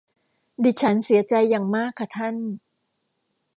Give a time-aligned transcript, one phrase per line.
[0.63, 2.35] ดิฉันเสียใจอย่างมากค่ะท่าน